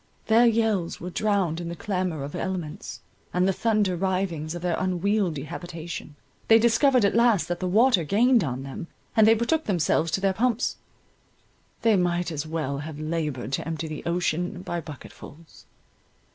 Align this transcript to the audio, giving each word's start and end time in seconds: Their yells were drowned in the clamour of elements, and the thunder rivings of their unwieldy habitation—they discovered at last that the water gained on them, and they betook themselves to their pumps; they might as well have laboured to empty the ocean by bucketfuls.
Their 0.25 0.47
yells 0.47 0.99
were 0.99 1.11
drowned 1.11 1.61
in 1.61 1.69
the 1.69 1.75
clamour 1.75 2.23
of 2.23 2.33
elements, 2.33 3.01
and 3.35 3.47
the 3.47 3.53
thunder 3.53 3.95
rivings 3.95 4.55
of 4.55 4.63
their 4.63 4.75
unwieldy 4.79 5.43
habitation—they 5.43 6.57
discovered 6.57 7.05
at 7.05 7.13
last 7.13 7.47
that 7.49 7.59
the 7.59 7.67
water 7.67 8.03
gained 8.03 8.43
on 8.43 8.63
them, 8.63 8.87
and 9.15 9.27
they 9.27 9.35
betook 9.35 9.65
themselves 9.65 10.09
to 10.13 10.19
their 10.19 10.33
pumps; 10.33 10.77
they 11.83 11.95
might 11.95 12.31
as 12.31 12.47
well 12.47 12.79
have 12.79 12.99
laboured 12.99 13.51
to 13.53 13.67
empty 13.67 13.87
the 13.87 14.03
ocean 14.07 14.63
by 14.63 14.81
bucketfuls. 14.81 15.65